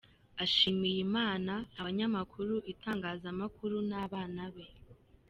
Ashimiye 0.43 0.97
Imana, 1.07 1.53
abanyamakuru, 1.79 2.53
itangazamakuru 2.73 3.75
n’abaana 3.89 4.43
be. 4.53 4.65